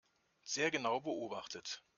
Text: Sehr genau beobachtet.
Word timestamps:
Sehr 0.41 0.71
genau 0.71 0.99
beobachtet. 1.01 1.83